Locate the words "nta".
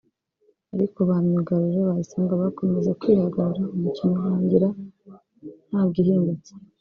5.69-5.81